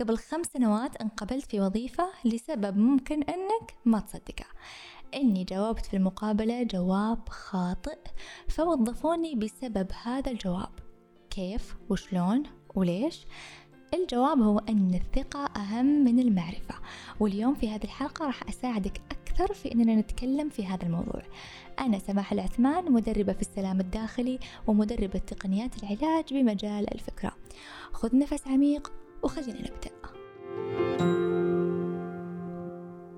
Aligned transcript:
قبل 0.00 0.18
خمس 0.18 0.46
سنوات 0.46 0.96
انقبلت 0.96 1.44
في 1.50 1.60
وظيفة 1.60 2.10
لسبب 2.24 2.76
ممكن 2.76 3.22
أنك 3.22 3.74
ما 3.84 4.00
تصدقه 4.00 4.44
إني 5.14 5.44
جاوبت 5.44 5.86
في 5.86 5.96
المقابلة 5.96 6.62
جواب 6.62 7.28
خاطئ 7.28 7.98
فوظفوني 8.48 9.34
بسبب 9.34 9.86
هذا 10.02 10.30
الجواب. 10.30 10.70
كيف؟ 11.30 11.76
وشلون؟ 11.90 12.42
وليش؟ 12.74 13.26
الجواب 13.94 14.40
هو 14.40 14.58
أن 14.58 14.94
الثقة 14.94 15.46
أهم 15.46 16.04
من 16.04 16.18
المعرفة. 16.18 16.74
واليوم 17.20 17.54
في 17.54 17.70
هذه 17.70 17.84
الحلقة 17.84 18.26
راح 18.26 18.48
أساعدك 18.48 19.00
أكثر 19.10 19.54
في 19.54 19.72
أننا 19.72 19.94
نتكلم 19.94 20.48
في 20.48 20.66
هذا 20.66 20.82
الموضوع. 20.82 21.22
أنا 21.80 21.98
سماح 21.98 22.32
العثمان 22.32 22.92
مدربة 22.92 23.32
في 23.32 23.42
السلام 23.42 23.80
الداخلي 23.80 24.38
ومدربة 24.66 25.18
تقنيات 25.18 25.82
العلاج 25.82 26.34
بمجال 26.34 26.94
الفكرة. 26.94 27.32
خذ 27.92 28.16
نفس 28.16 28.48
عميق 28.48 28.92
وخلينا 29.24 29.60
نبدأ. 29.60 29.94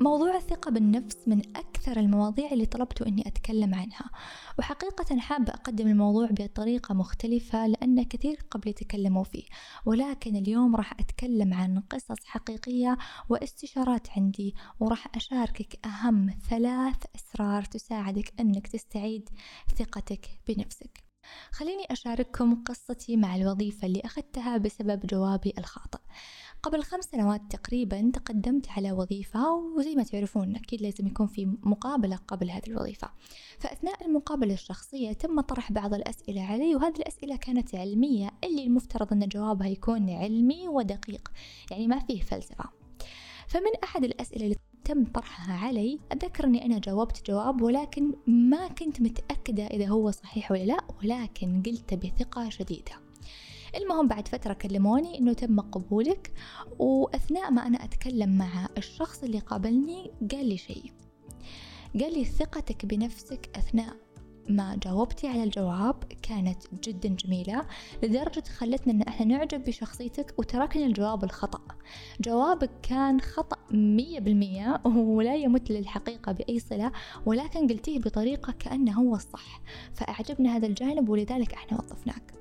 موضوع 0.01 0.37
الثقة 0.37 0.71
بالنفس 0.71 1.29
من 1.29 1.57
أكثر 1.57 1.97
المواضيع 1.97 2.53
اللي 2.53 2.67
طلبت 2.67 3.03
أني 3.03 3.29
أتكلم 3.29 3.75
عنها. 3.75 4.11
وحقيقة 4.59 5.19
حابة 5.19 5.53
أقدم 5.53 5.89
الموضوع 5.89 6.29
بطريقة 6.31 6.95
مختلفة 6.95 7.67
لأن 7.67 8.03
كثير 8.03 8.39
قبل 8.51 8.73
تكلموا 8.73 9.25
فيه. 9.25 9.45
ولكن 9.87 10.37
اليوم 10.37 10.77
راح 10.77 10.93
أتكلم 11.01 11.55
عن 11.55 11.81
قصص 11.91 12.25
حقيقية 12.25 12.99
واستشارات 13.29 14.11
عندي 14.17 14.55
وراح 14.81 15.07
أشاركك 15.15 15.87
أهم 15.87 16.31
ثلاث 16.51 17.05
أسرار 17.17 17.65
تساعدك 17.65 18.33
أنك 18.41 18.67
تستعيد 18.67 19.29
ثقتك 19.79 20.27
بنفسك. 20.49 21.06
خليني 21.51 21.85
أشارككم 21.91 22.63
قصتي 22.65 23.17
مع 23.17 23.37
الوظيفة 23.37 23.87
اللي 23.87 24.01
أخذتها 24.05 24.57
بسبب 24.57 25.07
جوابي 25.07 25.53
الخاطئ. 25.59 25.99
قبل 26.63 26.83
خمس 26.83 27.05
سنوات 27.05 27.41
تقريبا 27.51 28.11
تقدمت 28.15 28.71
على 28.71 28.93
وظيفة 28.93 29.55
وزي 29.55 29.95
ما 29.95 30.03
تعرفون 30.03 30.57
أكيد 30.57 30.83
لازم 30.83 31.07
يكون 31.07 31.27
في 31.27 31.47
مقابلة 31.63 32.17
قبل 32.17 32.51
هذه 32.51 32.67
الوظيفة. 32.69 33.11
فأثناء 33.59 34.07
المقابلة 34.07 34.55
الشخصية 34.55 35.13
تم 35.13 35.41
طرح 35.41 35.73
بعض 35.73 35.95
الأسئلة 35.95 36.43
علي 36.43 36.75
وهذه 36.75 36.97
الأسئلة 36.97 37.37
كانت 37.37 37.75
علمية 37.75 38.31
اللي 38.45 38.65
المفترض 38.65 39.13
أن 39.13 39.29
جوابها 39.29 39.69
يكون 39.69 40.11
علمي 40.11 40.69
ودقيق 40.69 41.29
يعني 41.71 41.87
ما 41.87 41.99
فيه 41.99 42.23
فلسفة. 42.23 42.65
فمن 43.49 43.71
أحد 43.85 44.05
الأسئلة 44.05 44.45
اللي 44.45 44.57
تم 44.87 45.05
طرحها 45.05 45.67
علي. 45.67 45.99
أتذكر 46.13 46.45
أني 46.45 46.65
أنا 46.65 46.79
جاوبت 46.79 47.31
جواب 47.31 47.63
ولكن 47.63 48.15
ما 48.27 48.69
كنت 48.69 49.01
متأكدة 49.01 49.67
إذا 49.67 49.87
هو 49.89 50.11
صحيح 50.11 50.53
ولا 50.53 50.65
لا 50.65 50.79
ولكن 51.03 51.63
قلت 51.67 51.95
بثقة 51.95 52.49
شديدة. 52.49 52.93
المهم 53.77 54.09
بعد 54.09 54.29
فترة 54.29 54.53
كلموني 54.53 55.19
إنه 55.19 55.33
تم 55.33 55.61
قبولك 55.61 56.33
وأثناء 56.79 57.51
ما 57.51 57.67
أنا 57.67 57.85
أتكلم 57.85 58.39
مع 58.39 58.69
الشخص 58.79 59.23
اللي 59.23 59.39
قابلني 59.39 60.11
قال 60.33 60.49
لي 60.49 60.57
شيء. 60.57 60.93
قال 62.01 62.13
لي 62.13 62.25
ثقتك 62.25 62.87
بنفسك 62.87 63.51
أثناء 63.57 64.06
ما 64.49 64.79
جاوبتي 64.85 65.29
على 65.29 65.43
الجواب 65.43 66.05
كانت 66.23 66.63
جدا 66.85 67.09
جميلة 67.09 67.67
لدرجة 68.03 68.43
خلتنا 68.57 68.93
إن 68.93 69.03
إحنا 69.03 69.27
نعجب 69.27 69.65
بشخصيتك 69.65 70.35
وتركنا 70.39 70.87
الجواب 70.87 71.25
الخطأ. 71.25 71.61
جوابك 72.21 72.71
كان 72.83 73.21
خطأ 73.21 73.57
مية 73.71 74.21
بالمية 74.21 74.81
ولا 74.85 75.35
يمت 75.35 75.71
للحقيقة 75.71 76.33
بأي 76.33 76.59
صلة 76.59 76.93
ولكن 77.27 77.67
قلتيه 77.67 77.99
بطريقة 77.99 78.53
كأنه 78.53 78.93
هو 78.93 79.15
الصح. 79.15 79.61
فأعجبنا 79.95 80.57
هذا 80.57 80.67
الجانب 80.67 81.09
ولذلك 81.09 81.53
إحنا 81.55 81.79
وظفناك 81.79 82.35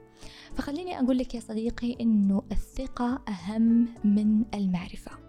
فخليني 0.55 0.99
أقول 0.99 1.17
لك 1.17 1.35
يا 1.35 1.39
صديقي 1.39 1.97
إنه 2.01 2.43
الثقة 2.51 3.21
أهم 3.29 3.87
من 4.03 4.43
المعرفة. 4.53 5.24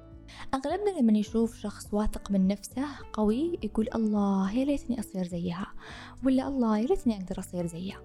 أغلبنا 0.55 1.01
لما 1.01 1.19
يشوف 1.19 1.57
شخص 1.57 1.95
واثق 1.95 2.31
من 2.31 2.49
نفسه 2.49 2.87
قوي 3.13 3.59
يقول 3.63 3.89
الله 3.95 4.53
يا 4.53 4.65
ليتني 4.65 5.01
أصير 5.01 5.27
زيها 5.27 5.67
ولا 6.25 6.49
الله 6.49 6.79
يا 6.79 6.87
ليتني 6.87 7.17
أقدر 7.17 7.39
أصير 7.39 7.67
زيها. 7.67 8.01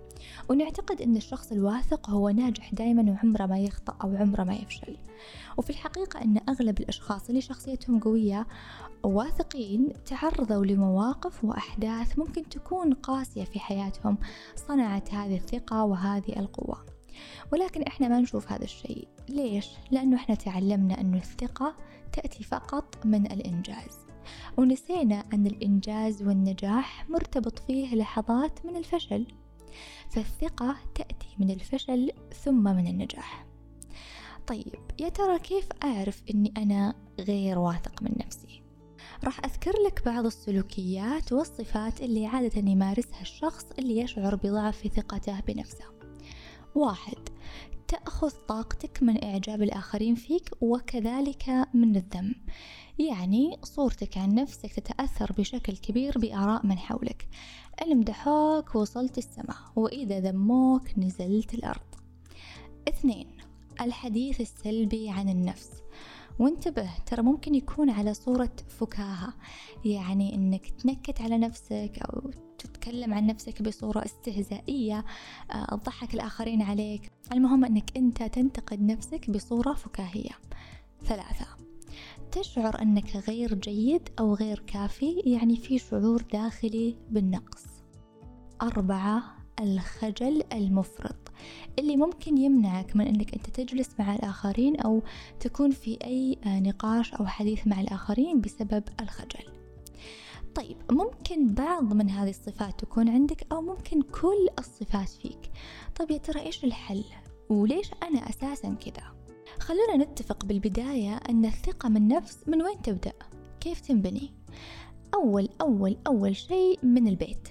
ونعتقد 0.50 1.02
أن 1.02 1.16
الشخص 1.18 1.52
الواثق 1.52 2.10
هو 2.10 2.30
ناجح 2.30 2.74
دائما 2.74 3.12
وعمره 3.12 3.46
ما 3.46 3.60
يخطأ 3.60 3.96
أو 4.04 4.16
عمره 4.16 4.44
ما 4.44 4.54
يفشل. 4.54 4.98
وفي 5.58 5.70
الحقيقة 5.70 6.22
أن 6.22 6.42
أغلب 6.50 6.80
الأشخاص 6.80 7.30
اللي 7.30 7.42
شخصيتهم 7.42 8.00
قوية 8.00 8.48
واثقين 9.04 9.94
تعرضوا 10.06 10.66
لمواقف 10.66 11.44
وأحداث 11.44 12.20
ممكن 12.20 12.50
تكون 12.50 12.94
قاسية 12.94 13.44
في 13.44 13.60
حياتهم 13.60 14.18
صنعت 14.56 15.14
هذه 15.14 15.36
الثقة 15.36 15.84
وهذه 15.84 16.40
القوة. 16.40 16.86
ولكن 17.54 17.82
إحنا 17.84 18.08
ما 18.08 18.20
نشوف 18.20 18.52
هذا 18.52 18.64
الشيء. 18.64 19.08
ليش؟ 19.30 19.70
لأنه 19.92 20.16
إحنا 20.16 20.36
تعلمنا 20.36 21.02
أنه 21.02 21.18
الثقة 21.18 21.76
تأتي 22.14 22.44
فقط 22.44 23.06
من 23.06 23.32
الإنجاز. 23.32 23.98
ونسينا 24.58 25.24
أن 25.34 25.48
الإنجاز 25.48 26.24
والنجاح 26.24 27.10
مرتبط 27.10 27.60
فيه 27.60 27.96
لحظات 27.96 28.66
من 28.66 28.76
الفشل. 28.76 29.28
فالثقة 30.10 30.76
تأتي 30.96 31.36
من 31.40 31.52
الفشل 31.52 32.12
ثم 32.44 32.64
من 32.64 32.88
النجاح. 32.88 33.46
طيب 34.48 34.80
يا 35.00 35.10
ترى 35.10 35.40
كيف 35.40 35.68
أعرف 35.84 36.22
أني 36.34 36.54
أنا 36.58 36.96
غير 37.20 37.60
واثق 37.60 38.04
من 38.04 38.12
نفسي؟ 38.26 38.62
راح 39.24 39.46
أذكر 39.46 39.72
لك 39.88 40.06
بعض 40.06 40.26
السلوكيات 40.26 41.34
والصفات 41.34 42.02
اللي 42.02 42.26
عادة 42.26 42.72
يمارسها 42.72 43.22
الشخص 43.22 43.66
اللي 43.80 43.98
يشعر 43.98 44.36
بضعف 44.36 44.78
في 44.78 44.90
ثقته 44.90 45.40
بنفسه. 45.40 45.86
واحد. 46.76 47.18
تأخذ 47.88 48.32
طاقتك 48.48 49.04
من 49.04 49.24
إعجاب 49.24 49.62
الآخرين 49.62 50.16
فيك 50.16 50.50
وكذلك 50.62 51.50
من 51.74 51.96
الذم. 51.96 52.36
يعني 53.00 53.58
صورتك 53.64 54.18
عن 54.18 54.36
نفسك 54.36 54.74
تتأثر 54.74 55.32
بشكل 55.38 55.78
كبير 55.78 56.18
بآراء 56.18 56.66
من 56.66 56.78
حولك. 56.78 57.28
المدحوك 57.82 58.76
وصلت 58.76 59.18
السماء. 59.18 59.58
وإذا 59.76 60.20
ذموك 60.20 60.98
نزلت 60.98 61.54
الأرض. 61.54 61.96
اثنين 62.88 63.28
الحديث 63.82 64.42
السلبي 64.42 65.10
عن 65.10 65.30
النفس. 65.30 65.70
وانتبه 66.42 66.90
ترى 67.06 67.22
ممكن 67.22 67.56
يكون 67.56 67.90
على 67.90 68.14
صورة 68.14 68.52
فكاهة. 68.70 69.34
يعني 69.86 70.36
إنك 70.36 70.70
تنكت 70.70 71.22
على 71.22 71.38
نفسك 71.38 72.00
أو 72.02 72.32
تتكلم 72.58 73.14
عن 73.14 73.28
نفسك 73.28 73.62
بصورة 73.62 74.06
استهزائية 74.06 75.06
آه، 75.52 75.76
تضحك 75.76 76.14
الآخرين 76.14 76.62
عليك. 76.62 77.12
المهم 77.34 77.66
أنك 77.66 77.98
أنت 77.98 78.24
تنتقد 78.24 78.82
نفسك 78.82 79.30
بصورة 79.30 79.74
فكاهية. 79.74 80.32
ثلاثة 81.06 81.46
تشعر 82.32 82.82
أنك 82.82 83.16
غير 83.16 83.54
جيد 83.54 84.10
أو 84.20 84.34
غير 84.34 84.60
كافي 84.68 85.20
يعني 85.26 85.56
في 85.56 85.80
شعور 85.80 86.22
داخلي 86.22 86.98
بالنقص. 87.10 87.66
أربعة 88.62 89.41
الخجل 89.60 90.44
المفرط 90.54 91.32
اللي 91.80 91.98
ممكن 91.98 92.38
يمنعك 92.38 92.96
من 92.96 93.08
أنك 93.08 93.34
أنت 93.34 93.50
تجلس 93.50 93.90
مع 94.00 94.16
الآخرين 94.16 94.80
أو 94.80 95.02
تكون 95.40 95.72
في 95.72 95.98
أي 96.04 96.38
آه، 96.46 96.60
نقاش 96.60 97.14
أو 97.14 97.26
حديث 97.26 97.68
مع 97.68 97.82
الآخرين 97.82 98.42
بسبب 98.42 98.84
الخجل. 99.02 99.44
طيب 100.56 100.78
ممكن 100.92 101.54
بعض 101.54 101.94
من 101.94 102.10
هذه 102.10 102.30
الصفات 102.30 102.80
تكون 102.80 103.10
عندك 103.10 103.48
أو 103.52 103.62
ممكن 103.62 104.02
كل 104.02 104.48
الصفات 104.60 105.10
فيك. 105.10 105.52
طيب 106.00 106.12
يا 106.12 106.18
ترى 106.18 106.42
إيش 106.42 106.64
الحل؟ 106.64 107.04
وليش 107.50 107.92
أنا 108.04 108.30
أساسا 108.30 108.70
كذا؟ 108.86 109.04
خلونا 109.60 109.98
نتفق 110.06 110.46
بالبداية 110.46 111.16
أن 111.30 111.46
الثقة 111.46 111.90
من 111.90 112.08
نفس 112.08 112.38
من 112.48 112.62
وين 112.62 112.82
تبدأ؟ 112.82 113.14
كيف 113.60 113.80
تنبني؟ 113.80 114.32
أول 115.14 115.50
أول 115.62 115.98
أول 116.08 116.36
شيء 116.36 116.80
من 116.84 117.08
البيت 117.08 117.48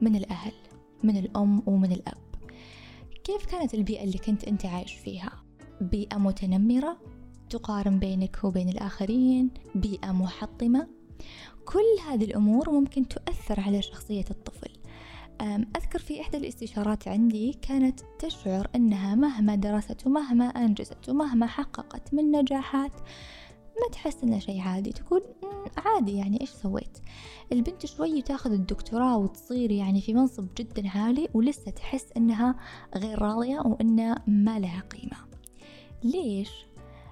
من 0.00 0.16
الأهل. 0.16 0.52
من 1.02 1.16
الأم 1.16 1.62
ومن 1.66 1.92
الأب. 1.92 2.18
كيف 3.24 3.46
كانت 3.46 3.74
البيئة 3.74 4.04
اللي 4.04 4.18
كنت 4.18 4.44
أنت 4.44 4.66
عايش 4.66 4.92
فيها؟ 4.92 5.32
بيئة 5.80 6.16
متنمرة 6.16 6.96
تقارن 7.50 7.98
بينك 7.98 8.44
وبين 8.44 8.68
الآخرين 8.68 9.50
بيئة 9.74 10.12
محطمة. 10.12 10.88
كل 11.64 12.08
هذه 12.08 12.24
الأمور 12.24 12.70
ممكن 12.70 13.08
تؤثر 13.08 13.60
على 13.60 13.82
شخصية 13.82 14.24
الطفل. 14.30 14.70
أذكر 15.76 15.98
في 15.98 16.20
إحدى 16.20 16.36
الاستشارات 16.36 17.08
عندي 17.08 17.52
كانت 17.52 18.00
تشعر 18.18 18.68
أنها 18.74 19.14
مهما 19.14 19.54
درست 19.54 20.06
ومهما 20.06 20.44
أنجزت 20.44 21.08
ومهما 21.08 21.46
حققت 21.46 22.14
من 22.14 22.30
نجاحات 22.30 22.92
ما 23.80 23.88
تحس 23.92 24.22
إنه 24.24 24.38
شيء 24.38 24.60
عادي؟ 24.60 24.90
تقول 24.92 25.22
عادي 25.76 26.16
يعني 26.16 26.40
إيش 26.40 26.50
سويت؟ 26.50 26.98
البنت 27.52 27.86
شوي 27.86 28.22
تاخذ 28.22 28.52
الدكتوراه 28.52 29.18
وتصير 29.18 29.70
يعني 29.70 30.00
في 30.00 30.14
منصب 30.14 30.46
جدا 30.58 30.88
عالي 30.88 31.28
ولسه 31.34 31.70
تحس 31.70 32.12
إنها 32.16 32.54
غير 32.96 33.22
راضية 33.22 33.60
وإنها 33.60 34.24
ما 34.26 34.58
لها 34.58 34.80
قيمة. 34.80 35.16
ليش؟ 36.04 36.50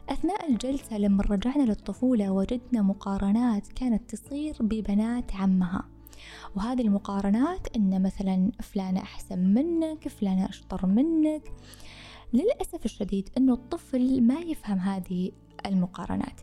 أثناء 0.09 0.51
الجلسة 0.51 0.99
لما 0.99 1.23
رجعنا 1.23 1.63
للطفولة 1.63 2.31
وجدنا 2.31 2.83
مقارنات 2.83 3.69
كانت 3.69 4.15
تصير 4.15 4.57
ببنات 4.61 5.35
عمها. 5.35 5.85
وهذه 6.57 6.81
المقارنات 6.81 7.77
إن 7.77 8.03
مثلا 8.03 8.51
فلانة 8.61 9.01
أحسن 9.01 9.39
منك 9.39 10.09
فلانة 10.09 10.49
أشطر 10.49 10.87
منك. 10.87 11.43
للأسف 12.33 12.85
الشديد 12.85 13.29
أنه 13.39 13.53
الطفل 13.53 14.23
ما 14.23 14.41
يفهم 14.41 14.79
هذه 14.79 15.31
المقارنات. 15.67 16.41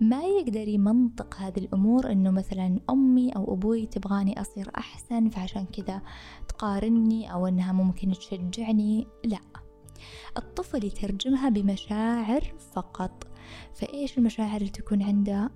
ما 0.00 0.22
يقدر 0.22 0.68
يمنطق 0.68 1.34
هذه 1.38 1.58
الأمور 1.58 2.12
أنه 2.12 2.30
مثلا 2.30 2.80
أمي 2.90 3.30
أو 3.36 3.54
أبوي 3.54 3.86
تبغاني 3.86 4.40
أصير 4.40 4.70
أحسن 4.78 5.28
فعشان 5.28 5.64
كذا 5.64 6.02
تقارني 6.48 7.32
أو 7.32 7.46
أنها 7.46 7.72
ممكن 7.72 8.12
تشجعني؟ 8.12 9.06
لا. 9.24 9.40
الطفل 10.36 10.84
يترجمها 10.84 11.48
بمشاعر 11.48 12.54
فقط. 12.72 13.26
فإيش 13.74 14.18
المشاعر 14.18 14.56
اللي 14.56 14.70
تكون 14.70 15.02
عنده؟ 15.02 15.50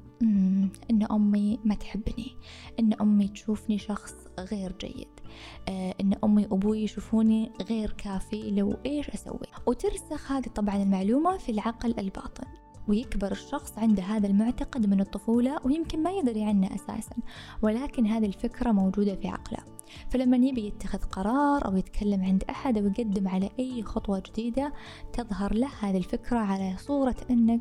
إن 0.91 1.07
أمي 1.11 1.59
ما 1.65 1.75
تحبني. 1.75 2.37
إن 2.81 2.93
أمي 3.01 3.29
تشوفني 3.29 3.79
شخص 3.79 4.15
غير 4.39 4.75
جيد. 4.81 5.09
آه، 5.69 5.95
إن 6.01 6.15
أمي 6.25 6.47
وأبوي 6.51 6.83
يشوفوني 6.83 7.53
غير 7.71 7.91
كافي. 7.93 8.51
لو 8.51 8.77
إيش 8.87 9.11
أسوي؟ 9.11 9.47
وترسخ 9.67 10.33
هذه 10.33 10.49
طبعا 10.49 10.83
المعلومة 10.83 11.37
في 11.37 11.53
العقل 11.53 11.95
الباطن. 11.99 12.47
ويكبر 12.89 13.33
الشخص 13.33 13.79
عنده 13.79 14.03
هذا 14.03 14.27
المعتقد 14.27 14.87
من 14.87 15.01
الطفولة 15.01 15.59
ويمكن 15.65 16.03
ما 16.03 16.11
يدري 16.11 16.45
عنه 16.45 16.75
أساسا 16.75 17.17
ولكن 17.63 18.07
هذه 18.07 18.27
الفكرة 18.27 18.73
موجودة 18.73 19.15
في 19.15 19.29
عقله. 19.29 19.59
فلما 20.11 20.37
يبي 20.37 20.67
يتخذ 20.67 20.99
قرار 20.99 21.67
أو 21.67 21.77
يتكلم 21.77 22.25
عند 22.25 22.45
أحد 22.51 22.79
أو 22.79 22.87
يقدم 22.87 23.29
على 23.29 23.51
أي 23.59 23.83
خطوة 23.83 24.23
جديدة 24.27 24.73
تظهر 25.13 25.55
له 25.55 25.71
هذه 25.81 25.97
الفكرة 25.97 26.39
على 26.39 26.75
صورة 26.79 27.17
أنك 27.31 27.61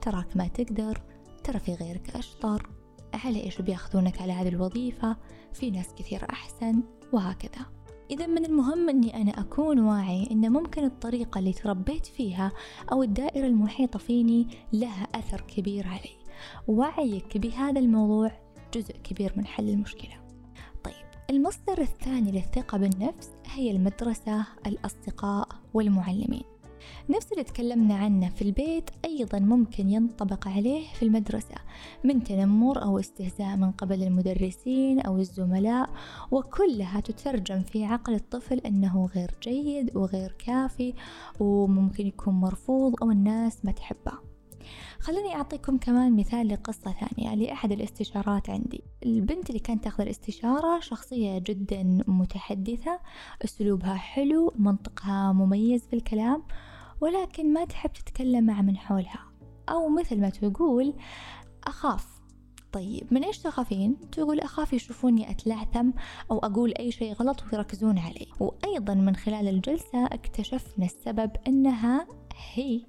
تراك 0.00 0.36
ما 0.36 0.48
تقدر 0.48 1.02
ترى 1.44 1.58
في 1.58 1.74
غيرك 1.74 2.16
أشطر 2.16 2.70
على 3.14 3.44
إيش 3.44 3.60
بيأخذونك 3.60 4.22
على 4.22 4.32
هذه 4.32 4.48
الوظيفة 4.48 5.16
في 5.52 5.70
ناس 5.70 5.94
كثير 5.94 6.26
أحسن 6.30 6.82
وهكذا. 7.12 7.79
إذا 8.10 8.26
من 8.26 8.44
المهم 8.44 8.88
أني 8.88 9.22
أنا 9.22 9.40
أكون 9.40 9.78
واعي 9.78 10.28
أن 10.30 10.52
ممكن 10.52 10.84
الطريقة 10.84 11.38
اللي 11.38 11.52
تربيت 11.52 12.06
فيها 12.06 12.52
أو 12.92 13.02
الدائرة 13.02 13.46
المحيطة 13.46 13.98
فيني 13.98 14.46
لها 14.72 15.08
أثر 15.14 15.40
كبير 15.40 15.86
علي. 15.86 16.16
وعيك 16.68 17.36
بهذا 17.38 17.80
الموضوع 17.80 18.32
جزء 18.74 18.96
كبير 18.96 19.32
من 19.36 19.46
حل 19.46 19.68
المشكلة. 19.68 20.20
طيب 20.84 20.94
المصدر 21.30 21.80
الثاني 21.80 22.32
للثقة 22.32 22.78
بالنفس 22.78 23.30
هي 23.46 23.70
المدرسة 23.70 24.46
الأصدقاء 24.66 25.48
والمعلمين. 25.74 26.49
نفس 27.10 27.32
اللي 27.32 27.44
تكلمنا 27.44 27.94
عنه 27.94 28.28
في 28.28 28.42
البيت 28.42 28.90
أيضا 29.04 29.38
ممكن 29.38 29.90
ينطبق 29.90 30.48
عليه 30.48 30.92
في 30.94 31.02
المدرسة 31.02 31.54
من 32.04 32.24
تنمر 32.24 32.82
أو 32.82 32.98
استهزاء 32.98 33.56
من 33.56 33.70
قبل 33.70 34.02
المدرسين 34.02 35.00
أو 35.00 35.18
الزملاء 35.18 35.90
وكلها 36.30 37.00
تترجم 37.00 37.62
في 37.62 37.84
عقل 37.84 38.14
الطفل 38.14 38.58
أنه 38.58 39.06
غير 39.14 39.34
جيد 39.42 39.96
وغير 39.96 40.34
كافي 40.46 40.94
وممكن 41.40 42.06
يكون 42.06 42.34
مرفوض 42.34 42.94
أو 43.02 43.10
الناس 43.10 43.64
ما 43.64 43.72
تحبه. 43.72 44.30
خليني 45.00 45.34
أعطيكم 45.34 45.78
كمان 45.78 46.16
مثال 46.16 46.48
لقصة 46.48 46.94
ثانية 47.00 47.34
لأحد 47.34 47.72
الاستشارات 47.72 48.50
عندي. 48.50 48.82
البنت 49.06 49.50
اللي 49.50 49.60
كانت 49.60 49.84
تاخذ 49.84 50.02
الاستشارة 50.02 50.80
شخصية 50.80 51.38
جدا 51.38 52.04
متحدثة 52.06 53.00
أسلوبها 53.44 53.94
حلو 53.94 54.52
منطقها 54.58 55.32
مميز 55.32 55.86
في 55.86 55.96
الكلام 55.96 56.42
ولكن 57.00 57.52
ما 57.52 57.64
تحب 57.64 57.92
تتكلم 57.92 58.46
مع 58.46 58.62
من 58.62 58.76
حولها. 58.76 59.32
أو 59.68 59.88
مثل 59.88 60.20
ما 60.20 60.30
تقول 60.30 60.94
أخاف. 61.64 62.20
طيب 62.72 63.06
من 63.10 63.24
إيش 63.24 63.38
تخافين؟ 63.38 64.10
تقول 64.12 64.40
أخاف 64.40 64.72
يشوفوني 64.72 65.30
أتلعثم 65.30 65.90
أو 66.30 66.38
أقول 66.38 66.74
أي 66.78 66.92
شيء 66.92 67.12
غلط 67.12 67.44
ويركزون 67.52 67.98
علي 67.98 68.26
وأيضا 68.40 68.94
من 68.94 69.16
خلال 69.16 69.48
الجلسة 69.48 70.06
اكتشفنا 70.06 70.84
السبب 70.84 71.30
أنها 71.48 72.06
هي. 72.54 72.80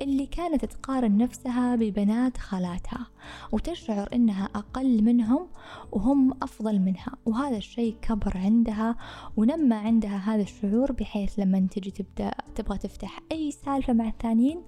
اللي 0.00 0.26
كانت 0.26 0.64
تقارن 0.64 1.16
نفسها 1.16 1.76
ببنات 1.76 2.38
خالاتها 2.38 3.06
وتشعر 3.52 4.08
إنها 4.14 4.44
أقل 4.54 5.02
منهم 5.02 5.48
وهم 5.92 6.32
أفضل 6.42 6.78
منها. 6.78 7.12
وهذا 7.26 7.56
الشيء 7.56 7.96
كبر 8.02 8.38
عندها 8.38 8.96
ونمى 9.36 9.74
عندها 9.74 10.16
هذا 10.16 10.42
الشعور 10.42 10.92
بحيث 10.92 11.38
لما 11.38 11.68
تجي 11.70 11.90
تبدأ 11.90 12.30
تبغى 12.54 12.78
تفتح 12.78 13.20
أي 13.32 13.50
سالفة 13.50 13.92
مع 13.92 14.08
الثانيين 14.08 14.62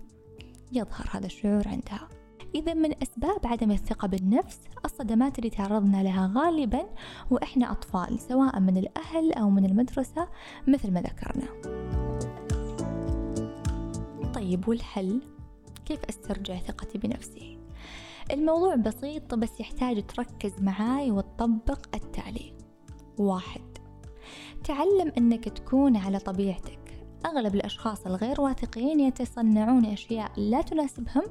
يظهر 0.72 1.08
هذا 1.10 1.26
الشعور 1.26 1.68
عندها. 1.68 2.08
إذا 2.54 2.74
من 2.74 3.02
أسباب 3.02 3.46
عدم 3.46 3.70
الثقة 3.70 4.08
بالنفس 4.08 4.60
الصدمات 4.84 5.38
اللي 5.38 5.50
تعرضنا 5.50 6.02
لها 6.02 6.32
غالبا 6.36 6.86
وإحنا 7.30 7.72
أطفال 7.72 8.18
سواء 8.20 8.60
من 8.60 8.76
الأهل 8.76 9.32
أو 9.32 9.50
من 9.50 9.64
المدرسة 9.64 10.28
مثل 10.68 10.90
ما 10.90 11.00
ذكرنا. 11.00 11.73
طيب 14.34 14.68
والحل؟ 14.68 15.22
كيف 15.86 16.04
أسترجع 16.04 16.58
ثقتي 16.58 16.98
بنفسي؟ 16.98 17.58
الموضوع 18.30 18.74
بسيط 18.74 19.34
بس 19.34 19.60
يحتاج 19.60 20.06
تركز 20.06 20.52
معاي 20.60 21.10
وتطبق 21.10 21.78
التالي 21.94 22.52
واحد 23.18 23.62
تعلم 24.64 25.12
أنك 25.18 25.48
تكون 25.48 25.96
على 25.96 26.18
طبيعتك 26.18 26.78
أغلب 27.26 27.54
الأشخاص 27.54 28.06
الغير 28.06 28.40
واثقين 28.40 29.00
يتصنعون 29.00 29.84
أشياء 29.84 30.32
لا 30.36 30.62
تناسبهم 30.62 31.24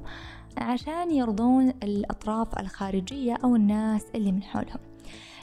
عشان 0.58 1.12
يرضون 1.12 1.70
الأطراف 1.70 2.60
الخارجية 2.60 3.34
أو 3.44 3.56
الناس 3.56 4.06
اللي 4.16 4.32
من 4.32 4.44
حولهم 4.44 4.80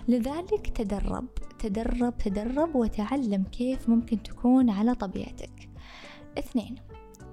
لذلك 0.09 0.67
تدرب 0.75 1.27
تدرب 1.59 2.19
تدرب 2.19 2.77
وتعلم 2.77 3.43
كيف 3.43 3.89
ممكن 3.89 4.23
تكون 4.23 4.71
على 4.71 4.95
طبيعتك 4.95 5.69
اثنين 6.39 6.77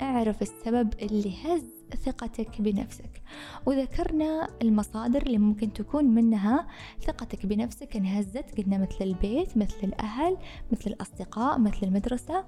أعرف 0.01 0.41
السبب 0.41 0.93
اللي 1.01 1.33
هز 1.43 1.63
ثقتك 2.05 2.61
بنفسك. 2.61 3.21
وذكرنا 3.65 4.47
المصادر 4.61 5.21
اللي 5.21 5.37
ممكن 5.37 5.73
تكون 5.73 6.05
منها 6.05 6.67
ثقتك 7.01 7.45
بنفسك 7.45 7.95
انهزت 7.95 8.57
قلنا 8.57 8.77
مثل 8.77 8.97
البيت 9.01 9.57
مثل 9.57 9.77
الأهل 9.83 10.37
مثل 10.71 10.89
الأصدقاء 10.91 11.59
مثل 11.59 11.79
المدرسة 11.83 12.45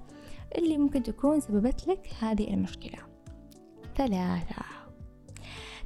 اللي 0.58 0.78
ممكن 0.78 1.02
تكون 1.02 1.40
سببت 1.40 1.88
لك 1.88 2.08
هذه 2.20 2.54
المشكلة. 2.54 2.98
ثلاثة. 3.96 4.62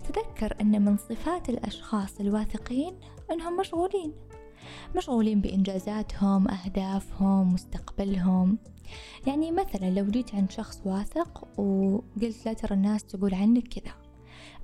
تذكر 0.05 0.55
أن 0.61 0.85
من 0.85 0.97
صفات 0.97 1.49
الأشخاص 1.49 2.21
الواثقين 2.21 2.95
أنهم 3.31 3.57
مشغولين. 3.57 4.13
مشغولين 4.97 5.41
بإنجازاتهم 5.41 6.49
أهدافهم 6.49 7.55
مستقبلهم. 7.55 8.59
يعني 9.27 9.53
مثلا 9.53 9.91
لو 9.91 10.07
جيت 10.07 10.35
عند 10.35 10.51
شخص 10.51 10.81
واثق 10.85 11.61
وقلت 11.61 12.47
لا 12.47 12.53
ترى 12.53 12.75
الناس 12.75 13.05
تقول 13.05 13.35
عنك 13.35 13.69
كذا 13.69 13.95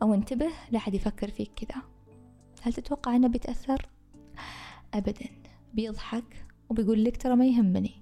أو 0.02 0.14
انتبه 0.14 0.48
لا 0.70 0.78
حد 0.78 0.94
يفكر 0.94 1.30
فيك 1.30 1.50
كذا. 1.56 1.82
هل 2.62 2.72
تتوقع 2.72 3.16
أنه 3.16 3.28
بيتأثر؟ 3.28 3.88
أبدا. 4.94 5.28
بيضحك 5.74 6.46
وبيقول 6.70 7.04
لك 7.04 7.16
ترى 7.16 7.36
ما 7.36 7.46
يهمني. 7.46 7.92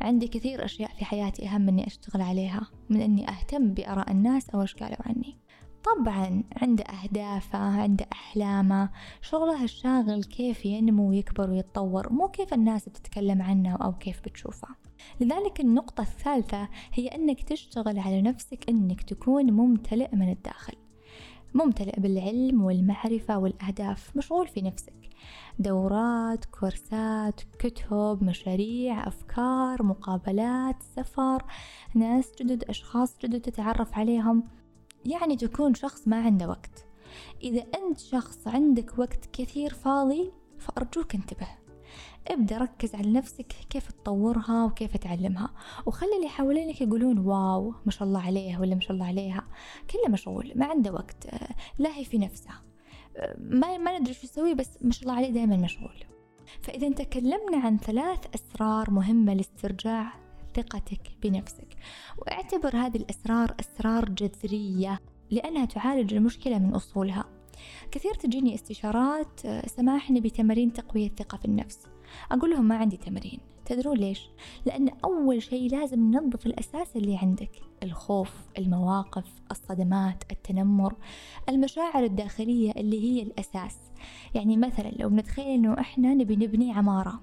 عندي 0.00 0.28
كثير 0.28 0.64
أشياء 0.64 0.90
في 0.98 1.04
حياتي 1.04 1.48
أهم 1.48 1.68
إني 1.68 1.86
أشتغل 1.86 2.22
عليها 2.22 2.66
من 2.90 3.00
إني 3.00 3.28
أهتم 3.28 3.74
بآراء 3.74 4.10
الناس 4.10 4.50
أو 4.50 4.62
إيش 4.62 4.76
عني. 4.80 5.38
طبعا 5.84 6.44
عنده 6.62 6.84
أهدافه 6.84 7.58
عنده 7.58 8.06
أحلامه. 8.12 8.90
شغله 9.20 9.64
الشاغل 9.64 10.24
كيف 10.24 10.66
ينمو 10.66 11.08
ويكبر 11.08 11.50
ويتطور 11.50 12.12
مو 12.12 12.28
كيف 12.28 12.54
الناس 12.54 12.88
بتتكلم 12.88 13.42
عنه 13.42 13.76
أو 13.76 13.92
كيف 13.92 14.20
بتشوفه. 14.24 14.68
لذلك 15.20 15.60
النقطة 15.60 16.00
الثالثة 16.00 16.68
هي 16.92 17.08
أنك 17.08 17.42
تشتغل 17.42 17.98
على 17.98 18.22
نفسك 18.22 18.68
أنك 18.68 19.02
تكون 19.02 19.52
ممتلئ 19.52 20.16
من 20.16 20.32
الداخل. 20.32 20.74
ممتلئ 21.54 22.00
بالعلم 22.00 22.62
والمعرفة 22.62 23.38
والأهداف 23.38 24.16
مشغول 24.16 24.48
في 24.48 24.62
نفسك. 24.62 25.08
دورات 25.58 26.44
كورسات 26.44 27.40
كتب 27.58 28.18
مشاريع 28.22 29.08
أفكار 29.08 29.82
مقابلات 29.82 30.82
سفر 30.96 31.44
ناس 31.94 32.32
جدد 32.40 32.64
أشخاص 32.64 33.18
جدد 33.22 33.40
تتعرف 33.40 33.98
عليهم. 33.98 34.57
يعني 35.04 35.36
تكون 35.36 35.74
شخص 35.74 36.08
ما 36.08 36.20
عنده 36.20 36.48
وقت. 36.48 36.86
إذا 37.42 37.66
أنت 37.74 37.98
شخص 37.98 38.48
عندك 38.48 38.98
وقت 38.98 39.26
كثير 39.32 39.74
فاضي 39.74 40.32
فأرجوك 40.58 41.14
انتبه. 41.14 41.48
ابدأ 42.28 42.58
ركز 42.58 42.94
على 42.94 43.12
نفسك 43.12 43.52
كيف 43.70 43.92
تطورها 43.92 44.64
وكيف 44.64 44.96
تعلمها. 44.96 45.50
وخلي 45.86 46.16
اللي 46.16 46.28
حوالينك 46.28 46.80
يقولون 46.80 47.18
واو 47.18 47.74
ما 47.86 47.92
شاء 47.92 48.08
الله 48.08 48.20
عليه 48.20 48.60
ولا 48.60 48.74
ما 48.74 48.80
شاء 48.80 48.92
الله 48.92 49.06
عليها 49.06 49.44
كله 49.90 50.12
مشغول 50.12 50.52
ما 50.56 50.66
عنده 50.66 50.92
وقت 50.92 51.26
لاهي 51.78 52.04
في 52.04 52.18
نفسه. 52.18 52.50
ما 53.38 53.78
ما 53.78 53.98
ندري 53.98 54.14
شو 54.14 54.26
يسوي 54.26 54.54
بس 54.54 54.78
ما 54.82 54.92
شاء 54.92 55.02
الله 55.02 55.14
عليه 55.14 55.30
دائما 55.30 55.56
مشغول. 55.56 56.04
فإذا 56.62 56.90
تكلمنا 56.90 57.56
عن 57.56 57.78
ثلاث 57.78 58.18
أسرار 58.34 58.90
مهمة 58.90 59.34
لاسترجاع 59.34 60.12
ثقتك 60.58 61.00
بنفسك. 61.22 61.76
واعتبر 62.18 62.76
هذه 62.76 62.96
الأسرار 62.96 63.54
أسرار 63.60 64.08
جذرية 64.08 65.00
لأنها 65.30 65.64
تعالج 65.64 66.14
المشكلة 66.14 66.58
من 66.58 66.74
أصولها. 66.74 67.24
كثير 67.90 68.14
تجيني 68.14 68.54
استشارات 68.54 69.40
سماحني 69.66 70.20
بتمارين 70.20 70.72
تقوية 70.72 71.06
الثقة 71.06 71.38
في 71.38 71.44
النفس. 71.44 71.86
أقول 72.32 72.50
لهم 72.50 72.68
ما 72.68 72.76
عندي 72.76 72.96
تمارين 72.96 73.40
تدرون 73.64 73.96
ليش؟ 73.96 74.28
لأن 74.66 74.88
أول 75.04 75.42
شيء 75.42 75.70
لازم 75.70 76.10
ننظف 76.10 76.46
الأساس 76.46 76.96
اللي 76.96 77.16
عندك. 77.16 77.50
الخوف 77.82 78.32
المواقف 78.58 79.26
الصدمات 79.50 80.22
التنمر 80.30 80.94
المشاعر 81.48 82.04
الداخلية 82.04 82.70
اللي 82.70 83.00
هي 83.02 83.22
الأساس. 83.22 83.76
يعني 84.34 84.56
مثلا 84.56 84.90
لو 84.96 85.10
نتخيل 85.10 85.46
أنه 85.46 85.80
إحنا 85.80 86.14
نبي 86.14 86.36
نبني 86.36 86.72
عمارة. 86.72 87.20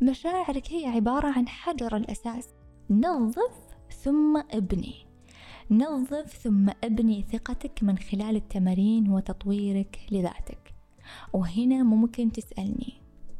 مشاعرك 0.00 0.72
هي 0.72 0.86
عبارة 0.86 1.28
عن 1.28 1.48
حجر 1.48 1.96
الأساس. 1.96 2.48
نظف 2.90 3.54
ثم 4.02 4.36
ابني. 4.50 4.94
نظف 5.70 6.36
ثم 6.42 6.68
ابني 6.84 7.24
ثقتك 7.32 7.82
من 7.82 7.98
خلال 7.98 8.36
التمارين 8.36 9.08
وتطويرك 9.08 9.98
لذاتك. 10.10 10.74
وهنا 11.32 11.82
ممكن 11.82 12.32
تسألني 12.32 12.92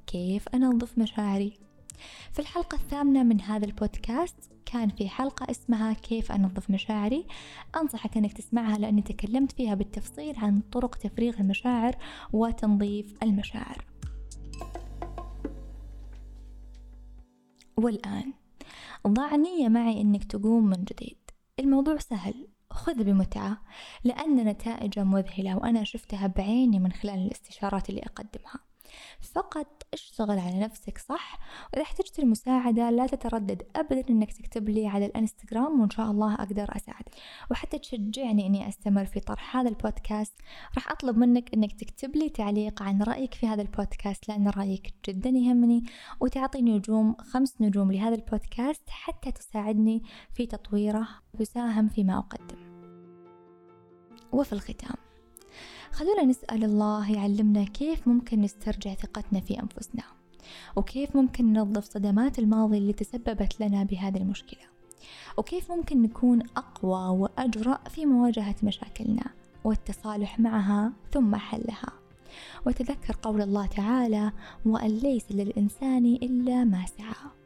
كيف 0.06 0.49
أنظف 0.49 0.99
مشاعري؟ 0.99 1.52
في 2.32 2.38
الحلقة 2.38 2.75
الثامنة 2.75 3.23
من 3.23 3.40
هذا 3.40 3.66
البودكاست 3.66 4.50
كان 4.66 4.88
في 4.88 5.09
حلقة 5.09 5.50
اسمها 5.50 5.92
كيف 5.92 6.32
أنظف 6.32 6.70
مشاعري. 6.70 7.26
أنصحك 7.76 8.16
أنك 8.16 8.32
تسمعها 8.32 8.78
لأني 8.78 9.02
تكلمت 9.02 9.52
فيها 9.52 9.75
بالتفصيل 9.75 10.37
عن 10.37 10.61
طرق 10.73 10.94
تفريغ 10.94 11.40
المشاعر 11.40 11.97
وتنظيف 12.32 13.14
المشاعر. 13.23 13.89
والآن. 17.85 18.33
ضع 19.07 19.37
نية 19.37 19.69
معي 19.69 20.01
أنك 20.01 20.25
تقوم 20.25 20.67
من 20.67 20.85
جديد. 20.85 21.19
الموضوع 21.61 21.99
سهل. 21.99 22.47
خذ 22.71 23.05
بمتعة 23.05 23.63
لأن 24.05 24.37
نتائجه 24.37 25.05
مذهلة 25.05 25.57
وأنا 25.57 25.85
شفتها 25.85 26.27
بعيني 26.27 26.79
من 26.79 26.93
خلال 26.93 27.19
الاستشارات 27.27 27.91
اللي 27.91 28.01
أقدمها. 28.03 28.70
فقط 29.35 29.87
اشتغل 29.92 30.38
على 30.38 30.61
نفسك 30.61 30.99
صح؟ 30.99 31.38
وإذا 31.73 31.82
احتجت 31.82 32.18
المساعدة 32.18 32.90
لا 32.90 33.06
تتردد 33.06 33.62
أبدا 33.76 34.09
إنك 34.11 34.32
تكتب 34.32 34.68
لي 34.68 34.87
على 34.87 35.06
الإنستغرام 35.06 35.80
وإن 35.80 35.90
شاء 35.90 36.11
الله 36.11 36.35
أقدر 36.35 36.76
أساعدك. 36.76 37.12
وحتى 37.50 37.78
تشجعني 37.78 38.47
إني 38.47 38.68
أستمر 38.68 39.04
في 39.04 39.20
طرح 39.20 39.56
هذا 39.56 39.68
البودكاست. 39.68 40.35
راح 40.75 40.90
أطلب 40.90 41.18
منك 41.18 41.54
إنك 41.54 41.73
تكتب 41.73 42.16
لي 42.16 42.28
تعليق 42.28 42.82
عن 42.82 43.02
رأيك 43.02 43.35
في 43.35 43.47
هذا 43.47 43.62
البودكاست 43.62 44.28
لأن 44.28 44.49
رأيك 44.49 44.94
جدا 45.09 45.30
يهمني 45.30 45.85
وتعطي 46.20 46.62
نجوم 46.62 47.14
خمس 47.14 47.54
نجوم 47.61 47.92
لهذا 47.92 48.14
البودكاست 48.14 48.90
حتى 48.90 49.32
تساعدني 49.32 50.02
في 50.35 50.47
تطويره 50.47 51.09
وتساهم 51.35 51.88
فيما 51.88 52.18
أقدم. 52.18 52.70
وفي 54.32 54.52
الختام 54.52 55.10
خلونا 55.92 56.23
نسأل 56.23 56.64
الله 56.64 57.12
يعلمنا 57.12 57.64
كيف 57.64 58.09
ممكن 58.09 58.40
نسترجع 58.40 58.95
ثقتنا 58.95 59.40
في 59.40 59.61
أنفسنا 59.61 60.02
وكيف 60.76 61.16
ممكن 61.16 61.52
ننظف 61.52 61.85
صدمات 61.85 62.38
الماضي 62.38 62.78
اللي 62.78 62.92
تسببت 62.92 63.61
لنا 63.61 63.85
بهذه 63.85 64.16
المشكلة 64.16 64.61
وكيف 65.37 65.73
ممكن 65.73 66.02
نكون 66.02 66.42
أقوى 66.57 67.19
وأجرأ 67.19 67.78
في 67.88 68.07
مواجهة 68.07 68.54
مشاكلنا 68.62 69.25
والتصالح 69.64 70.40
معها 70.40 70.92
ثم 71.12 71.37
حلها. 71.37 71.92
وتذكر 72.66 73.16
قول 73.23 73.42
الله 73.42 73.66
تعالى 73.66 74.33
وأن 74.66 74.99
ليس 74.99 75.33
للإنسان 75.33 76.07
إلا 76.07 76.64
ما 76.64 76.87
سعى 76.99 77.39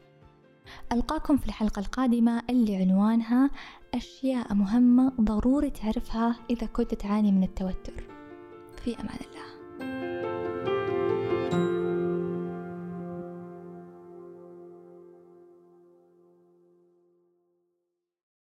ألقاكم 0.94 1.36
في 1.36 1.46
الحلقة 1.46 1.80
القادمة 1.80 2.42
اللي 2.50 2.76
عنوانها 2.76 3.50
أشياء 3.94 4.54
مهمة 4.54 5.12
ضروري 5.20 5.70
تعرفها 5.70 6.36
إذا 6.50 6.66
كنت 6.66 6.94
تعاني 6.94 7.32
من 7.32 7.42
التوتر. 7.42 8.04
في 8.84 9.00
أمان 9.00 9.18
الله. 9.30 10.13